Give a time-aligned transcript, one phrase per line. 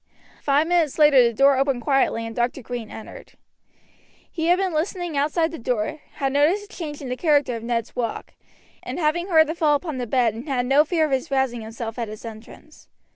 [0.41, 2.63] Five minutes later the door opened quietly and Dr.
[2.63, 3.33] Green entered.
[4.31, 7.61] He had been listening outside the door, had noticed the change in the character of
[7.61, 8.33] Ned's walk,
[8.81, 11.61] and having heard the fall upon the bed, and had no fear of his rousing
[11.61, 12.87] himself at his entrance.